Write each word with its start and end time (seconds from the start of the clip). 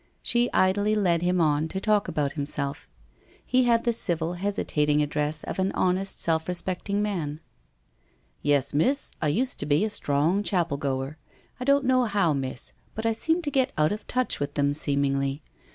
She 0.23 0.51
idly 0.51 0.95
led 0.95 1.21
him 1.21 1.39
on 1.39 1.67
to 1.67 1.79
talk 1.79 2.07
about 2.07 2.31
himself. 2.31 2.89
He 3.45 3.65
had 3.65 3.83
the 3.83 3.93
civil 3.93 4.33
hesitating 4.33 4.99
address 5.03 5.43
of 5.43 5.59
an 5.59 5.71
honest, 5.73 6.19
self 6.19 6.47
respecting 6.47 7.03
man.' 7.03 7.39
Yes, 8.51 8.73
Miss, 8.73 9.11
I 9.21 9.27
used 9.27 9.59
to 9.59 9.67
be 9.67 9.85
a 9.85 9.91
strong 9.91 10.41
chapel 10.41 10.77
goer. 10.77 11.19
I 11.59 11.65
don't 11.65 11.85
know 11.85 12.05
how, 12.05 12.33
Miss, 12.33 12.73
but 12.95 13.05
I 13.05 13.13
seemed 13.13 13.43
to 13.43 13.51
get 13.51 13.73
out 13.77 13.91
of 13.91 14.07
touch 14.07 14.39
with 14.39 14.55
them, 14.55 14.73
seemingly. 14.73 15.43